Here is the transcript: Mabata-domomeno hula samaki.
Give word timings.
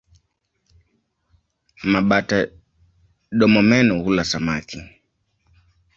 Mabata-domomeno 1.91 3.93
hula 4.03 4.23
samaki. 4.31 4.79